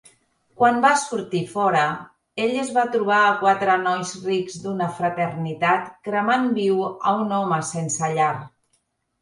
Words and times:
Quan 0.59 0.77
va 0.85 0.89
sortir 1.01 1.41
fora, 1.49 1.83
ell 2.45 2.55
es 2.61 2.71
va 2.77 2.85
trobar 2.95 3.19
a 3.25 3.35
quatre 3.43 3.75
nois 3.83 4.15
rics 4.23 4.57
d'una 4.65 4.89
fraternitat 5.03 5.87
cremant 6.09 6.51
viu 6.57 6.81
a 6.91 7.17
un 7.23 7.37
home 7.43 7.63
sense 7.73 8.13
llar. 8.19 8.33